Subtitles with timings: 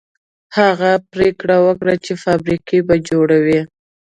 [0.57, 3.59] هغه پرېکړه وکړه چې فابريکې به جوړوي.